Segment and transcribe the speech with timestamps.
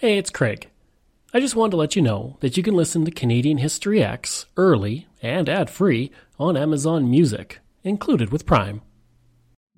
[0.00, 0.70] Hey, it's Craig.
[1.34, 4.46] I just wanted to let you know that you can listen to Canadian History X
[4.56, 8.80] early and ad free on Amazon Music, included with Prime.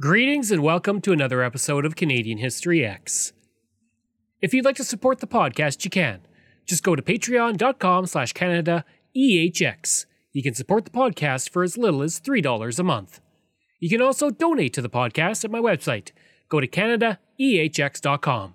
[0.01, 3.33] Greetings and welcome to another episode of Canadian History X.
[4.41, 6.21] If you'd like to support the podcast, you can.
[6.67, 8.85] Just go to patreon.com slash Canada
[9.17, 10.07] EHX.
[10.31, 13.21] You can support the podcast for as little as $3 a month.
[13.81, 16.13] You can also donate to the podcast at my website.
[16.49, 18.55] Go to CanadaEHX.com.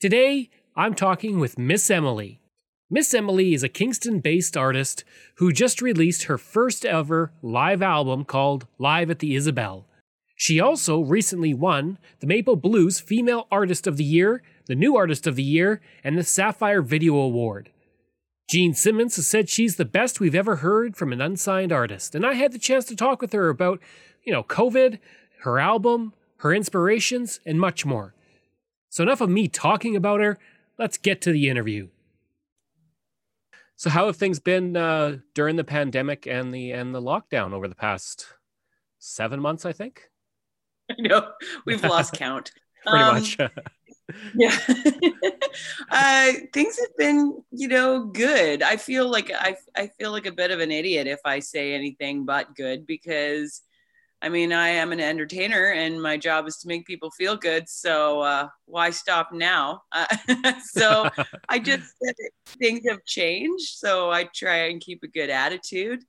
[0.00, 2.40] Today, I'm talking with Miss Emily.
[2.88, 5.02] Miss Emily is a Kingston based artist
[5.38, 9.86] who just released her first ever live album called Live at the Isabel.
[10.36, 15.26] She also recently won the Maple Blues Female Artist of the Year, the New Artist
[15.26, 17.70] of the Year, and the Sapphire Video Award.
[18.48, 22.24] Jean Simmons has said she's the best we've ever heard from an unsigned artist, and
[22.24, 23.80] I had the chance to talk with her about,
[24.22, 25.00] you know, COVID,
[25.40, 28.14] her album, her inspirations, and much more.
[28.88, 30.38] So, enough of me talking about her.
[30.78, 31.88] Let's get to the interview.
[33.76, 37.68] So, how have things been uh, during the pandemic and the and the lockdown over
[37.68, 38.26] the past
[38.98, 39.64] seven months?
[39.64, 40.10] I think.
[40.90, 41.30] I know
[41.64, 42.52] we've lost count.
[42.84, 43.38] Pretty um, much.
[44.34, 44.56] yeah,
[45.90, 48.62] uh, things have been, you know, good.
[48.62, 51.74] I feel like I I feel like a bit of an idiot if I say
[51.74, 53.62] anything but good because
[54.20, 57.68] I mean, I am an entertainer and my job is to make people feel good.
[57.68, 59.82] So uh, why stop now?
[59.92, 60.06] Uh,
[60.64, 61.08] so
[61.48, 61.94] I just
[62.60, 63.78] things have changed.
[63.78, 66.02] So I try and keep a good attitude.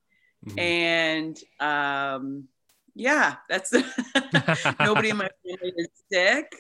[0.48, 0.60] Mm-hmm.
[0.60, 2.48] And um,
[2.96, 3.74] yeah, that's
[4.80, 6.52] nobody in my family is sick.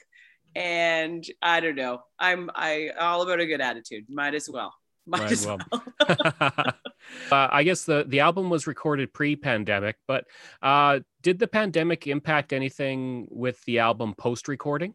[0.55, 2.01] And I don't know.
[2.19, 4.05] I'm I all about a good attitude.
[4.09, 4.73] Might as well.
[5.05, 5.59] Might right, well.
[5.71, 6.73] well.
[7.31, 10.25] Uh, I guess the the album was recorded pre-pandemic, but
[10.61, 14.93] uh, did the pandemic impact anything with the album post-recording?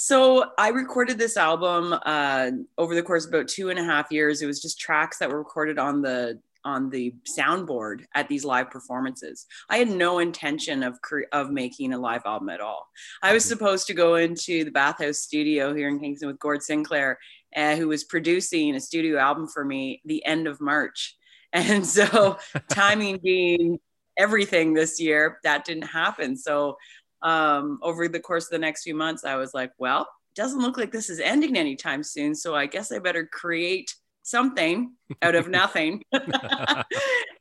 [0.00, 4.12] So I recorded this album uh, over the course of about two and a half
[4.12, 4.42] years.
[4.42, 8.70] It was just tracks that were recorded on the on the soundboard at these live
[8.70, 9.46] performances.
[9.70, 12.86] I had no intention of cre- of making a live album at all.
[13.22, 13.54] I was mm-hmm.
[13.54, 17.18] supposed to go into the Bathouse Studio here in Kingston with Gord Sinclair
[17.56, 21.16] uh, who was producing a studio album for me the end of March.
[21.54, 22.36] And so,
[22.70, 23.78] timing being
[24.18, 26.36] everything this year, that didn't happen.
[26.36, 26.76] So,
[27.22, 30.60] um, over the course of the next few months, I was like, well, it doesn't
[30.60, 32.34] look like this is ending anytime soon.
[32.34, 33.94] So, I guess I better create
[34.28, 34.92] something
[35.22, 36.02] out of nothing.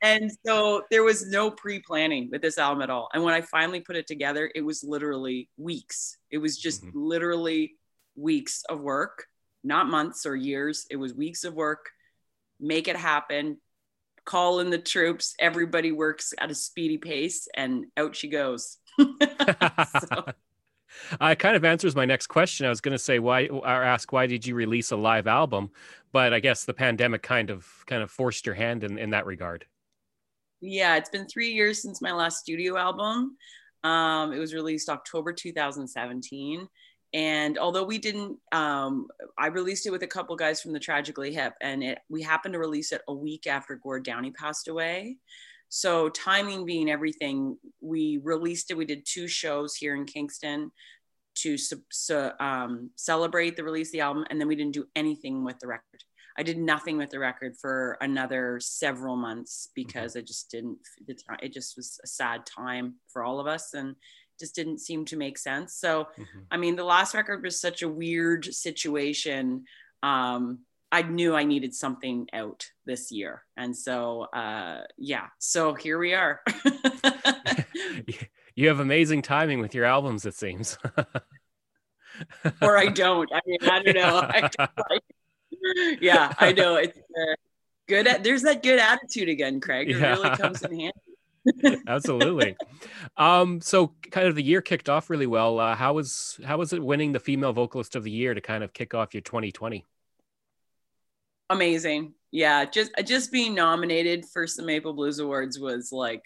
[0.02, 3.10] and so there was no pre-planning with this album at all.
[3.14, 6.18] And when I finally put it together, it was literally weeks.
[6.32, 6.98] It was just mm-hmm.
[6.98, 7.76] literally
[8.16, 9.26] weeks of work
[9.64, 10.86] not months or years.
[10.90, 11.90] It was weeks of work.
[12.60, 13.58] Make it happen.
[14.26, 15.36] Call in the troops.
[15.40, 18.78] Everybody works at a speedy pace, and out she goes.
[19.00, 20.26] so.
[21.22, 22.66] Uh, it kind of answers my next question.
[22.66, 25.70] I was going to say why, or ask why did you release a live album,
[26.12, 29.26] but I guess the pandemic kind of kind of forced your hand in in that
[29.26, 29.66] regard.
[30.60, 33.38] Yeah, it's been three years since my last studio album.
[33.84, 36.68] Um, it was released October 2017,
[37.14, 39.08] and although we didn't um,
[39.38, 42.54] i released it with a couple guys from the tragically hip and it we happened
[42.54, 45.18] to release it a week after gord downie passed away
[45.70, 50.72] so timing being everything we released it we did two shows here in kingston
[51.36, 51.56] to
[52.40, 55.68] um, celebrate the release of the album and then we didn't do anything with the
[55.68, 56.04] record
[56.38, 60.20] i did nothing with the record for another several months because mm-hmm.
[60.20, 60.78] i just didn't
[61.42, 63.96] it just was a sad time for all of us and
[64.40, 65.76] just didn't seem to make sense.
[65.76, 66.40] So, mm-hmm.
[66.52, 69.66] I mean, the last record was such a weird situation.
[70.04, 70.60] Um,
[70.92, 73.44] I knew I needed something out this year.
[73.58, 76.42] And so, uh, yeah, so here we are.
[78.56, 80.78] you have amazing timing with your albums, it seems.
[82.62, 83.30] or I don't.
[83.34, 84.20] I mean, I don't know.
[84.30, 85.04] I don't like,
[86.02, 86.76] yeah, I know.
[86.76, 87.36] It's uh,
[87.88, 88.08] good.
[88.08, 89.90] At, there's that good attitude again, Craig.
[89.90, 90.14] It yeah.
[90.14, 91.07] really comes in handy.
[91.88, 92.56] Absolutely.
[93.16, 95.60] Um, so kind of the year kicked off really well.
[95.60, 98.64] Uh, how was how was it winning the female vocalist of the year to kind
[98.64, 99.86] of kick off your 2020?
[101.50, 102.14] Amazing.
[102.32, 106.24] Yeah, just just being nominated for some Maple Blues Awards was like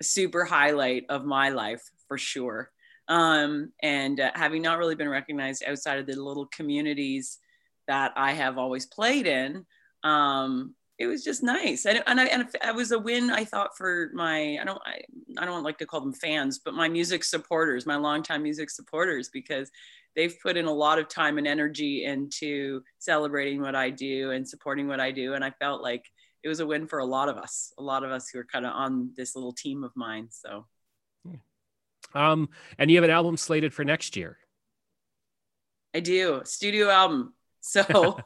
[0.00, 2.70] a super highlight of my life for sure.
[3.08, 7.38] Um, and uh, having not really been recognized outside of the little communities
[7.86, 9.64] that I have always played in,
[10.04, 11.86] um, it was just nice.
[11.86, 15.02] And, and I, and it was a win, I thought, for my, I don't, I,
[15.38, 19.28] I don't like to call them fans, but my music supporters, my longtime music supporters,
[19.28, 19.70] because
[20.16, 24.48] they've put in a lot of time and energy into celebrating what I do and
[24.48, 25.34] supporting what I do.
[25.34, 26.04] And I felt like
[26.42, 28.44] it was a win for a lot of us, a lot of us who are
[28.44, 30.28] kind of on this little team of mine.
[30.30, 30.66] So,
[32.14, 32.48] um,
[32.78, 34.38] and you have an album slated for next year.
[35.94, 36.42] I do.
[36.44, 37.34] Studio album.
[37.60, 38.18] So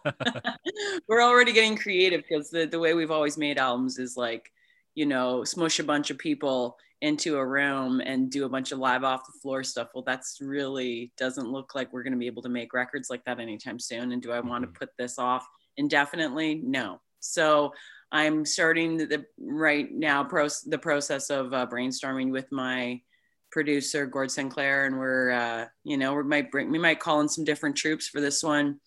[1.08, 4.50] we're already getting creative because the, the way we've always made albums is like,
[4.94, 8.78] you know, smush a bunch of people into a room and do a bunch of
[8.78, 9.88] live off the floor stuff.
[9.94, 13.24] Well, that's really doesn't look like we're going to be able to make records like
[13.24, 14.12] that anytime soon.
[14.12, 14.76] And do I want to mm-hmm.
[14.76, 15.46] put this off
[15.76, 16.60] indefinitely?
[16.62, 17.00] No.
[17.18, 17.72] So
[18.12, 23.00] I'm starting the right now pros, the process of uh, brainstorming with my
[23.50, 27.28] producer Gord Sinclair, and we're uh, you know we might bring we might call in
[27.28, 28.80] some different troops for this one,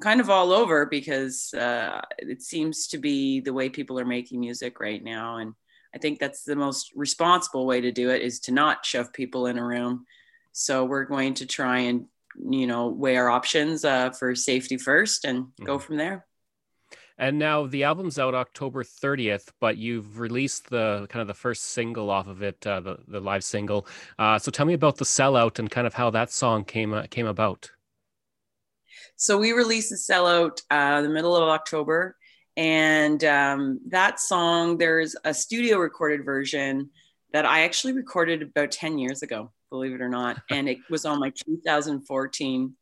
[0.00, 4.40] kind of all over because uh, it seems to be the way people are making
[4.40, 5.54] music right now, and
[5.94, 9.46] I think that's the most responsible way to do it is to not shove people
[9.46, 10.06] in a room.
[10.52, 12.06] So we're going to try and
[12.36, 15.64] you know weigh our options uh, for safety first and mm-hmm.
[15.64, 16.26] go from there.
[17.16, 21.66] And now the album's out October 30th, but you've released the kind of the first
[21.66, 23.86] single off of it, uh, the the live single.
[24.18, 27.04] Uh, so tell me about the sellout and kind of how that song came uh,
[27.08, 27.70] came about.
[29.16, 32.16] So we released the sellout uh, the middle of October,
[32.56, 36.90] and um, that song there's a studio recorded version
[37.32, 41.04] that I actually recorded about 10 years ago, believe it or not, and it was
[41.04, 42.74] on my 2014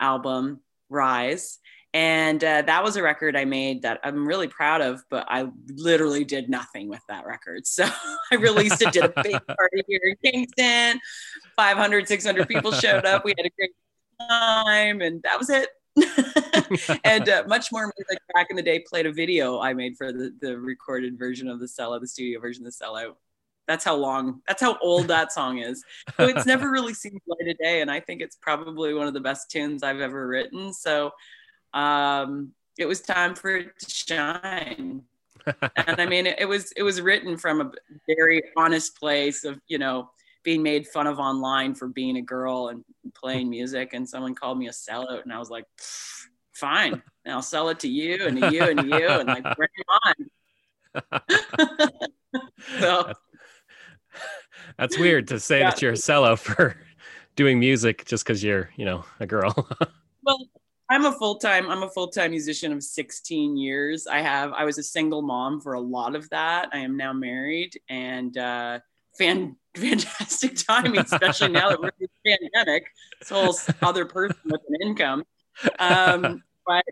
[0.00, 1.58] album Rise
[1.94, 5.48] and uh, that was a record I made that I'm really proud of, but I
[5.74, 7.66] literally did nothing with that record.
[7.66, 7.86] So
[8.32, 11.00] I released it, did a big party here in Kingston.
[11.56, 13.24] 500, 600 people showed up.
[13.24, 13.72] We had a great
[14.28, 15.68] time, and that was it.
[17.04, 20.12] and uh, much more music back in the day played a video I made for
[20.12, 23.16] the, the recorded version of the sellout, the studio version of the sellout.
[23.68, 25.84] That's how long, that's how old that song is.
[26.16, 27.80] So it's never really seen light of day.
[27.80, 30.72] And I think it's probably one of the best tunes I've ever written.
[30.72, 31.12] So
[31.74, 35.02] um, it was time for it to shine.
[35.76, 37.70] and I mean, it, it, was it was written from a
[38.06, 40.10] very honest place of you know
[40.42, 42.84] being made fun of online for being a girl and
[43.14, 45.66] playing music, and someone called me a sellout, and I was like,
[46.52, 49.56] fine, and I'll sell it to you and to you and to you, and like
[49.56, 50.14] bring it on.
[52.80, 53.12] so
[54.78, 55.70] that's, weird to say yeah.
[55.70, 56.76] that you're a sellout for
[57.36, 59.54] doing music just because you're you know a girl.
[60.22, 60.38] well,
[60.90, 61.70] I'm a full time.
[61.70, 64.06] I'm a full time musician of 16 years.
[64.06, 64.52] I have.
[64.52, 66.68] I was a single mom for a lot of that.
[66.72, 68.80] I am now married and uh,
[69.18, 72.86] fan fantastic timing, especially now that we're in the pandemic.
[73.20, 75.24] This whole other person with an income.
[75.78, 76.84] Um, but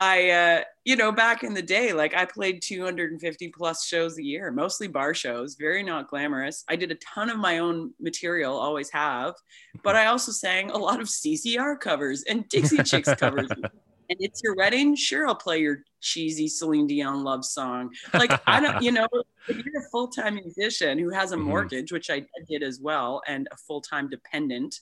[0.00, 4.22] I, uh, you know, back in the day, like I played 250 plus shows a
[4.22, 6.64] year, mostly bar shows, very not glamorous.
[6.68, 9.34] I did a ton of my own material, always have,
[9.82, 13.50] but I also sang a lot of CCR covers and Dixie Chicks covers.
[14.10, 17.90] and it's your wedding, sure, I'll play your cheesy Celine Dion love song.
[18.14, 19.08] Like, I don't, you know,
[19.48, 21.44] if you're a full time musician who has a mm-hmm.
[21.44, 24.80] mortgage, which I did as well, and a full time dependent,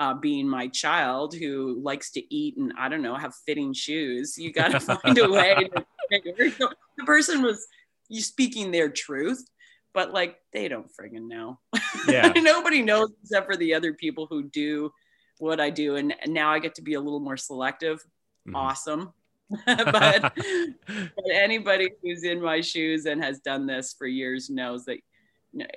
[0.00, 4.36] uh, being my child who likes to eat and I don't know have fitting shoes.
[4.36, 5.70] You got to find a way.
[5.72, 7.66] To, so the person was
[8.08, 9.44] you speaking their truth,
[9.92, 11.58] but like they don't friggin' know.
[12.08, 14.90] Yeah, nobody knows except for the other people who do
[15.38, 18.04] what I do, and now I get to be a little more selective.
[18.46, 18.56] Mm-hmm.
[18.56, 19.12] Awesome.
[19.66, 20.34] but,
[20.86, 24.98] but anybody who's in my shoes and has done this for years knows that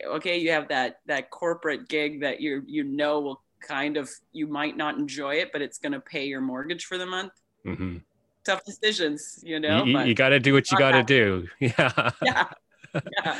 [0.07, 4.47] okay you have that that corporate gig that you you know will kind of you
[4.47, 7.33] might not enjoy it, but it's going to pay your mortgage for the month.
[7.65, 7.97] Mm-hmm.
[8.43, 9.83] Tough decisions, you know.
[9.83, 11.47] You, you got to do what you got to do.
[11.59, 12.11] Yeah.
[12.21, 12.45] Yeah.
[12.93, 13.37] yeah.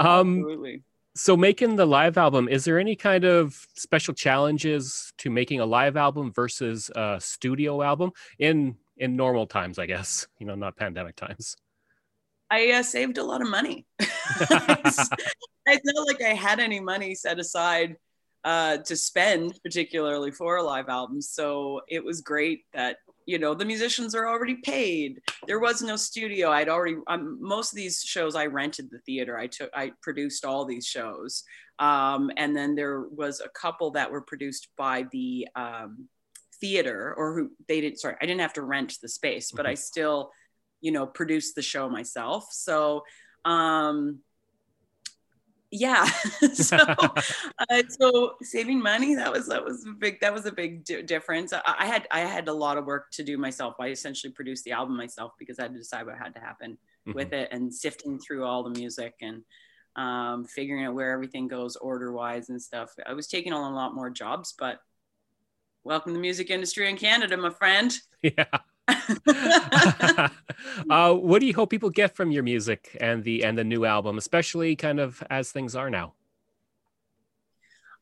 [0.00, 0.82] um, Absolutely.
[1.16, 5.66] So making the live album, is there any kind of special challenges to making a
[5.66, 9.78] live album versus a studio album in in normal times?
[9.78, 11.56] I guess you know, not pandemic times.
[12.50, 13.86] I uh, saved a lot of money.
[14.00, 14.84] I
[15.64, 17.96] felt like I had any money set aside
[18.44, 21.22] uh, to spend, particularly for a live album.
[21.22, 25.20] So it was great that you know the musicians are already paid.
[25.46, 26.50] There was no studio.
[26.50, 29.36] I'd already um, most of these shows I rented the theater.
[29.36, 31.42] I took I produced all these shows,
[31.78, 36.08] um, and then there was a couple that were produced by the um,
[36.60, 37.98] theater or who they didn't.
[37.98, 39.78] Sorry, I didn't have to rent the space, but I mm-hmm.
[39.78, 40.30] still,
[40.80, 42.46] you know, produced the show myself.
[42.50, 43.02] So.
[43.44, 44.22] Um,
[45.76, 46.08] yeah.
[46.54, 50.84] So uh, so saving money that was that was a big that was a big
[50.84, 51.52] d- difference.
[51.52, 53.74] I, I, had i had a lot of work to do myself.
[53.78, 56.72] I essentially produced the album myself because i had to decide what had to happen
[56.72, 57.12] mm-hmm.
[57.12, 59.42] with it and sifting through all the music and
[59.96, 62.94] um, figuring out where everything goes order wise and stuff.
[63.06, 64.80] I was taking on a lot more jobs but
[65.84, 67.92] welcome to the music industry in canada my friend.
[68.22, 68.58] Yeah
[70.90, 73.84] uh, what do you hope people get from your music and the and the new
[73.84, 76.14] album, especially kind of as things are now?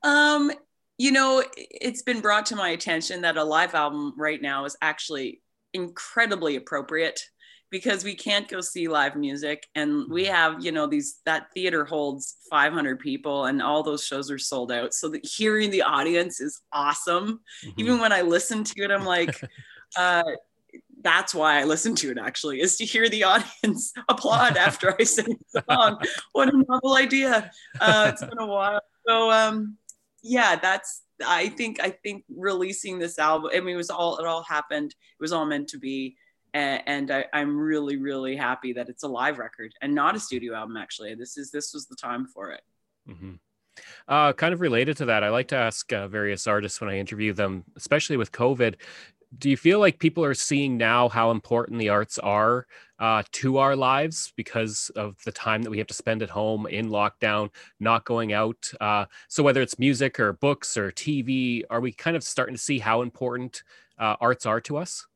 [0.03, 0.53] Um,
[0.99, 4.77] you know, it's been brought to my attention that a live album right now is
[4.83, 5.41] actually
[5.73, 7.21] incredibly appropriate
[7.75, 10.33] because we can't go see live music and we mm-hmm.
[10.33, 14.71] have you know these that theater holds 500 people and all those shows are sold
[14.71, 17.81] out so that hearing the audience is awesome mm-hmm.
[17.81, 19.41] even when i listen to it i'm like
[19.99, 20.23] uh,
[21.05, 25.05] that's why I listen to it actually, is to hear the audience applaud after I
[25.05, 25.99] sing the song.
[26.33, 27.51] What a novel idea.
[27.81, 28.81] Uh, it's been a while.
[29.07, 29.77] So um,
[30.23, 34.27] yeah, that's I think I think releasing this album, I mean it was all it
[34.27, 34.91] all happened.
[34.91, 36.17] It was all meant to be.
[36.55, 40.21] And, and I, I'm really, really happy that it's a live record and not a
[40.21, 40.77] studio album.
[40.77, 42.63] Actually, this is this was the time for it.
[43.09, 43.33] Mm-hmm.
[44.07, 46.99] Uh, kind of related to that, I like to ask uh, various artists when I
[46.99, 48.77] interview them, especially with COVID,
[49.39, 52.67] do you feel like people are seeing now how important the arts are
[52.99, 56.67] uh, to our lives because of the time that we have to spend at home
[56.67, 57.51] in lockdown,
[57.81, 58.71] not going out?
[58.81, 62.61] Uh, so whether it's music or books or TV, are we kind of starting to
[62.61, 63.63] see how important
[63.99, 65.07] uh, arts are to us?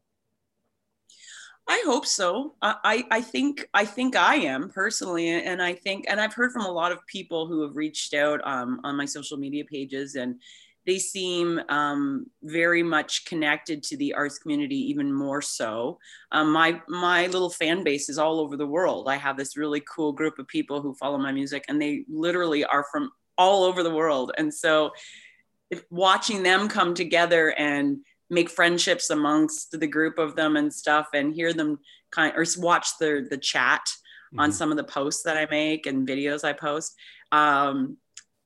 [1.70, 2.54] I hope so.
[2.62, 6.64] I, I think I think I am personally, and I think, and I've heard from
[6.64, 10.40] a lot of people who have reached out um, on my social media pages and
[10.88, 15.98] they seem um, very much connected to the arts community even more so.
[16.32, 19.06] Um, my my little fan base is all over the world.
[19.06, 22.64] I have this really cool group of people who follow my music and they literally
[22.64, 24.32] are from all over the world.
[24.38, 24.92] And so
[25.90, 27.98] watching them come together and
[28.30, 31.78] make friendships amongst the group of them and stuff and hear them
[32.10, 34.40] kind or watch the the chat mm-hmm.
[34.40, 36.94] on some of the posts that i make and videos i post
[37.32, 37.96] um,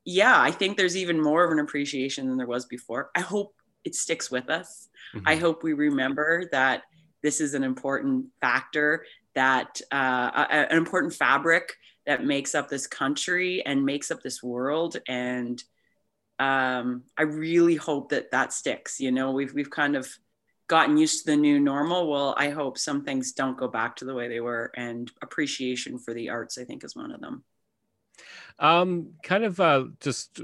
[0.05, 3.11] yeah, I think there's even more of an appreciation than there was before.
[3.15, 3.55] I hope
[3.85, 4.89] it sticks with us.
[5.15, 5.29] Mm-hmm.
[5.29, 6.83] I hope we remember that
[7.23, 9.05] this is an important factor,
[9.35, 11.75] that uh, an important fabric
[12.07, 14.97] that makes up this country and makes up this world.
[15.07, 15.63] And
[16.39, 18.99] um, I really hope that that sticks.
[18.99, 20.09] You know, we've we've kind of
[20.67, 22.11] gotten used to the new normal.
[22.11, 25.99] Well, I hope some things don't go back to the way they were, and appreciation
[25.99, 27.45] for the arts, I think, is one of them.
[28.59, 30.41] Um, kind of uh, just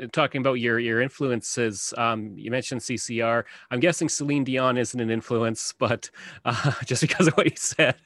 [0.00, 1.92] uh, talking about your your influences.
[1.96, 3.44] Um, you mentioned CCR.
[3.70, 6.10] I'm guessing Celine Dion isn't an influence, but
[6.44, 7.96] uh, just because of what you said.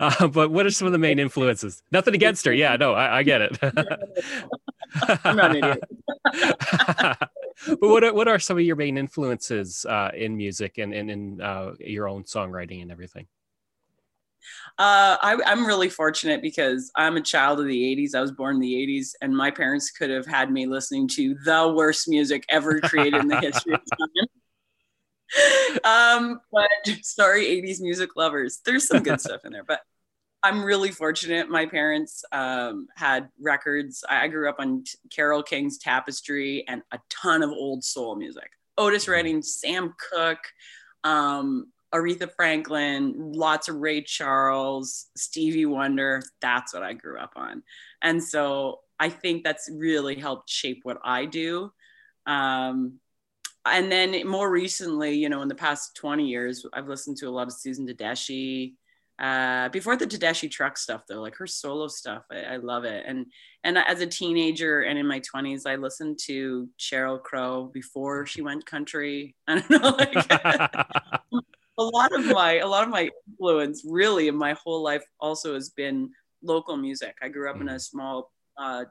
[0.00, 1.82] Uh, but what are some of the main influences?
[1.92, 2.52] Nothing against her.
[2.52, 3.58] Yeah, no, I, I get it.
[5.24, 5.84] I'm not an idiot.
[7.66, 11.10] but what are, what are some of your main influences uh, in music and, and
[11.10, 13.26] in uh, your own songwriting and everything?
[14.78, 18.14] Uh, I, am really fortunate because I'm a child of the 80s.
[18.14, 21.36] I was born in the 80s, and my parents could have had me listening to
[21.44, 23.80] the worst music ever created in the history of
[25.84, 26.30] time.
[26.30, 26.68] um, but
[27.02, 28.60] sorry, 80s music lovers.
[28.64, 29.80] There's some good stuff in there, but
[30.44, 31.48] I'm really fortunate.
[31.48, 34.04] My parents um, had records.
[34.06, 38.50] I grew up on Carole King's Tapestry and a ton of old soul music.
[38.76, 39.12] Otis mm-hmm.
[39.12, 40.44] Redding, Sam Cooke,
[41.02, 46.22] um, Aretha Franklin, lots of Ray Charles, Stevie Wonder.
[46.40, 47.62] That's what I grew up on.
[48.02, 51.70] And so I think that's really helped shape what I do.
[52.26, 52.98] Um,
[53.64, 57.30] and then more recently, you know, in the past 20 years, I've listened to a
[57.30, 58.74] lot of Susan Tedeschi.
[59.16, 63.04] Uh, before the Tedeschi Trucks stuff, though, like her solo stuff, I, I, love it.
[63.06, 63.26] And
[63.62, 68.42] and as a teenager and in my 20s, I listened to Sheryl Crow before she
[68.42, 69.36] went country.
[69.46, 71.40] I don't know, like
[71.78, 75.54] a lot of my a lot of my influence really in my whole life also
[75.54, 76.10] has been
[76.42, 77.16] local music.
[77.22, 77.80] I grew up in a mm.
[77.80, 78.84] small uh,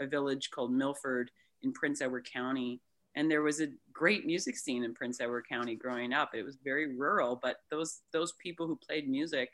[0.00, 1.30] a village called Milford
[1.62, 2.80] in Prince Edward County,
[3.14, 6.34] and there was a great music scene in Prince Edward County growing up.
[6.34, 9.50] It was very rural, but those those people who played music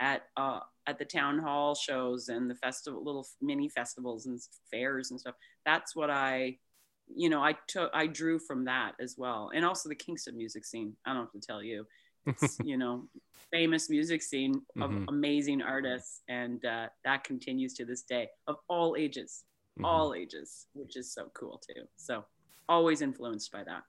[0.00, 4.38] at uh, at the town hall shows and the festival little mini festivals and
[4.70, 5.34] fairs and stuff.
[5.64, 6.58] That's what I
[7.06, 10.66] you know I took I drew from that as well, and also the Kingston music
[10.66, 10.94] scene.
[11.06, 11.86] I don't have to tell you
[12.64, 13.04] you know
[13.50, 15.04] famous music scene of mm-hmm.
[15.08, 19.44] amazing artists and uh, that continues to this day of all ages
[19.78, 19.84] mm-hmm.
[19.84, 22.24] all ages which is so cool too so
[22.68, 23.82] always influenced by that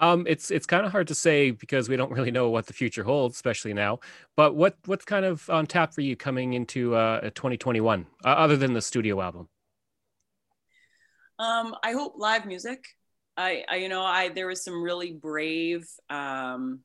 [0.00, 2.72] um, it's it's kind of hard to say because we don't really know what the
[2.72, 3.98] future holds, especially now.
[4.36, 8.56] But what what's kind of on tap for you coming into uh, 2021, uh, other
[8.56, 9.48] than the studio album?
[11.38, 12.84] Um, I hope live music.
[13.36, 16.80] I, I, you know I there was some really brave um,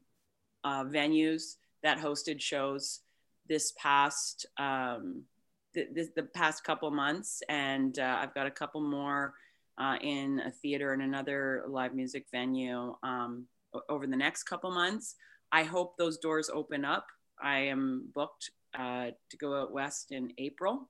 [0.63, 3.01] uh, venues that hosted shows
[3.47, 5.23] this past um,
[5.73, 9.33] the, the past couple months, and uh, I've got a couple more
[9.79, 13.47] uh, in a theater and another live music venue um,
[13.89, 15.15] over the next couple months.
[15.51, 17.07] I hope those doors open up.
[17.41, 20.89] I am booked uh, to go out west in April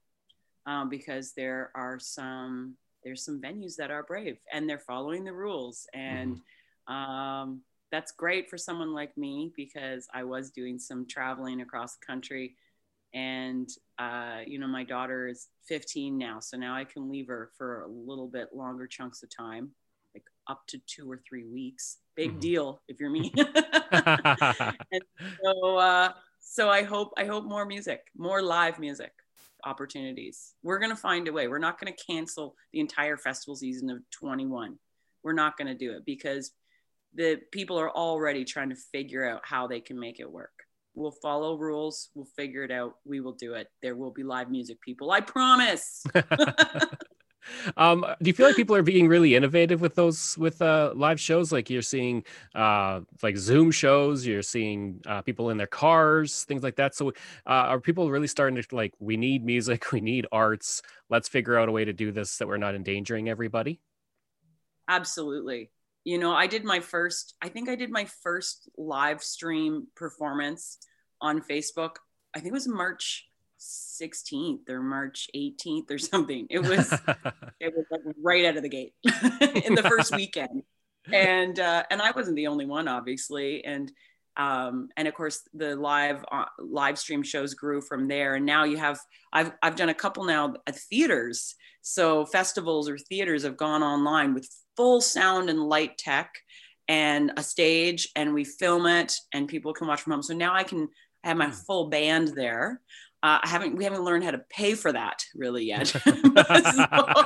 [0.66, 5.34] um, because there are some there's some venues that are brave and they're following the
[5.34, 6.94] rules and mm-hmm.
[6.94, 7.62] um,
[7.94, 12.56] that's great for someone like me because i was doing some traveling across the country
[13.14, 13.70] and
[14.00, 17.84] uh, you know my daughter is 15 now so now i can leave her for
[17.84, 19.70] a little bit longer chunks of time
[20.16, 21.98] like up to two or three weeks.
[22.16, 22.40] Big mm-hmm.
[22.40, 23.34] deal if you're me
[23.92, 25.04] and
[25.44, 29.12] so uh, so i hope i hope more music more live music
[29.66, 30.56] opportunities.
[30.62, 31.48] We're going to find a way.
[31.48, 34.78] We're not going to cancel the entire festival season of 21
[35.24, 36.52] we're not going to do it because
[37.16, 40.64] the people are already trying to figure out how they can make it work
[40.96, 42.10] We'll follow rules.
[42.14, 42.98] We'll figure it out.
[43.04, 43.68] We will do it.
[43.82, 45.10] There will be live music, people.
[45.10, 46.04] I promise.
[47.78, 51.20] um, do you feel like people are being really innovative with those with uh, live
[51.20, 51.52] shows?
[51.52, 56.62] Like you're seeing uh, like Zoom shows, you're seeing uh, people in their cars, things
[56.62, 56.94] like that.
[56.94, 57.14] So uh,
[57.48, 60.84] are people really starting to like, we need music, we need arts.
[61.10, 63.80] Let's figure out a way to do this that we're not endangering everybody.
[64.88, 65.72] Absolutely
[66.04, 70.78] you know i did my first i think i did my first live stream performance
[71.24, 71.96] on facebook.
[72.36, 73.28] I think it was march
[73.60, 76.46] 16th or march 18th or something.
[76.50, 76.92] It was
[77.60, 78.94] it was like right out of the gate
[79.66, 80.64] in the first weekend.
[81.12, 83.64] And uh, and i wasn't the only one obviously.
[83.66, 83.92] And
[84.36, 88.36] um, and of course the live uh, live stream shows grew from there.
[88.36, 89.00] And now you have
[89.32, 91.56] i've i've done a couple now at theaters.
[91.82, 96.36] So festivals or theaters have gone online with full sound and light tech
[96.88, 100.24] and a stage and we film it and people can watch from home.
[100.24, 100.90] So now i can
[101.24, 101.52] have my hmm.
[101.52, 102.82] full band there.
[103.22, 105.88] Uh, i haven't we haven't learned how to pay for that really yet.
[105.88, 106.00] So,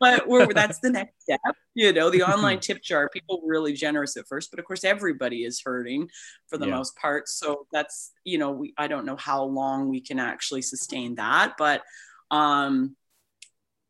[0.00, 1.40] but we're, that's the next step
[1.74, 3.08] you know the online tip jar.
[3.08, 6.08] People were really generous at first but of course everybody is hurting
[6.48, 6.74] for the yeah.
[6.74, 7.28] most part.
[7.28, 11.54] So that's you know we i don't know how long we can actually sustain that
[11.58, 11.82] but
[12.30, 12.96] um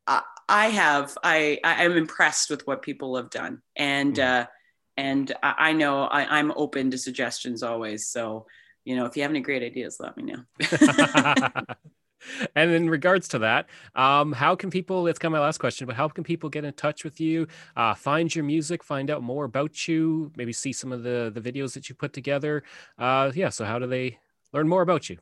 [0.05, 4.43] I have I I am impressed with what people have done, and mm.
[4.43, 4.47] uh,
[4.97, 8.07] and I, I know I, I'm open to suggestions always.
[8.07, 8.47] So
[8.85, 10.43] you know, if you have any great ideas, let me know.
[12.55, 15.07] and in regards to that, um, how can people?
[15.07, 17.47] It's kind of my last question, but how can people get in touch with you,
[17.75, 21.41] uh, find your music, find out more about you, maybe see some of the the
[21.41, 22.63] videos that you put together?
[22.97, 23.49] Uh, yeah.
[23.49, 24.19] So how do they
[24.53, 25.17] learn more about you?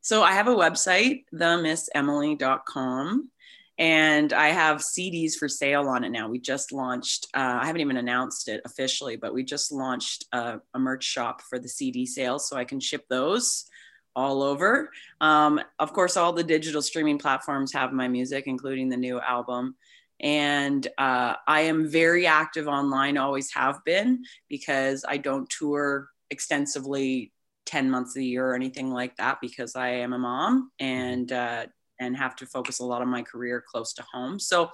[0.00, 3.30] So I have a website, themissemily.com
[3.78, 6.28] and I have CDs for sale on it now.
[6.28, 10.60] We just launched, uh, I haven't even announced it officially, but we just launched a,
[10.74, 13.66] a, merch shop for the CD sales so I can ship those
[14.14, 14.90] all over.
[15.20, 19.76] Um, of course, all the digital streaming platforms have my music, including the new album.
[20.20, 27.32] And uh, I am very active online, always have been, because I don't tour extensively
[27.66, 31.66] 10 months a year or anything like that because I am a mom and uh,
[32.00, 34.38] and have to focus a lot of my career close to home.
[34.38, 34.70] So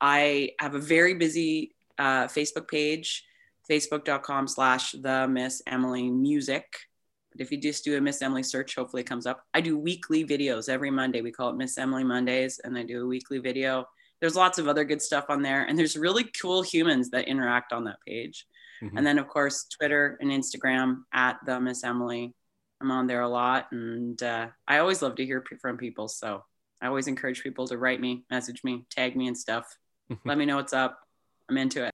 [0.00, 3.24] I have a very busy uh, Facebook page,
[3.70, 6.64] facebook.com slash the Miss Emily Music.
[7.32, 9.44] But if you just do a Miss Emily search, hopefully it comes up.
[9.54, 11.20] I do weekly videos every Monday.
[11.20, 13.86] We call it Miss Emily Mondays, and I do a weekly video.
[14.20, 17.72] There's lots of other good stuff on there, and there's really cool humans that interact
[17.72, 18.46] on that page.
[18.82, 18.96] Mm-hmm.
[18.96, 22.34] And then, of course, Twitter and Instagram at the Miss Emily.
[22.80, 26.08] I'm on there a lot, and uh, I always love to hear from people.
[26.08, 26.44] So
[26.80, 29.76] I always encourage people to write me, message me, tag me and stuff.
[30.24, 31.00] Let me know what's up.
[31.48, 31.90] I'm into it.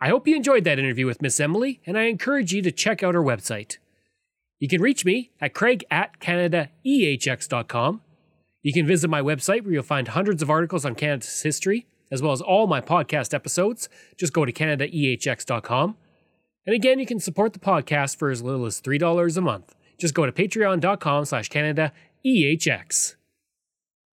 [0.00, 3.02] I hope you enjoyed that interview with Miss Emily, and I encourage you to check
[3.02, 3.78] out her website.
[4.60, 8.00] You can reach me at craig at canadaehx.com.
[8.62, 12.22] You can visit my website where you'll find hundreds of articles on Canada's history, as
[12.22, 13.88] well as all my podcast episodes.
[14.16, 15.96] Just go to canadaehx.com.
[16.66, 19.74] And again, you can support the podcast for as little as $3 a month.
[19.98, 23.14] Just go to patreon.com slash canadaehx.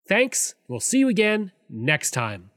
[0.07, 0.55] Thanks.
[0.69, 2.52] We'll see you again next time.